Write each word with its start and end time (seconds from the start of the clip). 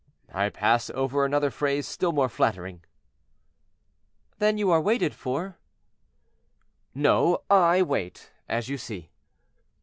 I 0.33 0.49
pass 0.49 0.89
over 0.89 1.25
another 1.25 1.51
phrase 1.51 1.87
still 1.87 2.11
more 2.11 2.27
flattering." 2.27 2.83
"Then 4.39 4.57
you 4.57 4.71
are 4.71 4.81
waited 4.81 5.13
for?" 5.13 5.59
"No; 6.95 7.43
I 7.51 7.83
wait, 7.83 8.31
as 8.49 8.67
you 8.67 8.79
see." 8.79 9.11